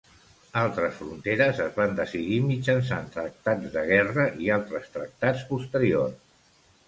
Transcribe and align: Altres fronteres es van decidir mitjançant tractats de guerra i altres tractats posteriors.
Altres 0.59 0.93
fronteres 0.99 1.59
es 1.65 1.75
van 1.81 1.91
decidir 1.99 2.39
mitjançant 2.45 3.05
tractats 3.17 3.69
de 3.77 3.83
guerra 3.91 4.25
i 4.47 4.51
altres 4.57 4.89
tractats 4.97 5.45
posteriors. 5.53 6.19